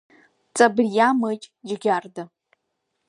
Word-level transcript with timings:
Ҵабриа 0.55 1.07
Мыҷ 1.19 1.41
Џьгьарда… 1.67 2.23